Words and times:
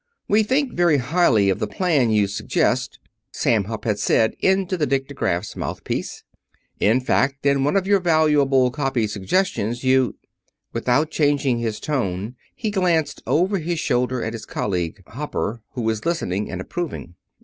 "We 0.27 0.41
think 0.41 0.73
very 0.73 0.97
highly 0.97 1.51
of 1.51 1.59
the 1.59 1.67
plan 1.67 2.09
you 2.09 2.25
suggest," 2.25 2.97
Sam 3.33 3.65
Hupp 3.65 3.85
had 3.85 3.99
said 3.99 4.33
into 4.39 4.75
the 4.75 4.87
dictagraph's 4.87 5.55
mouthpiece. 5.55 6.23
"In 6.79 6.99
fact, 7.01 7.45
in 7.45 7.63
one 7.63 7.75
of 7.75 7.85
your 7.85 7.99
valuable 7.99 8.71
copy 8.71 9.05
suggestions 9.05 9.83
you" 9.83 10.15
Without 10.73 11.11
changing 11.11 11.59
his 11.59 11.79
tone 11.79 12.35
he 12.55 12.71
glanced 12.71 13.21
over 13.27 13.59
his 13.59 13.77
shoulder 13.79 14.23
at 14.23 14.33
his 14.33 14.47
colleague, 14.47 15.03
Hopper, 15.05 15.61
who 15.73 15.83
was 15.83 16.03
listening 16.03 16.49
and 16.49 16.61
approving. 16.61 17.13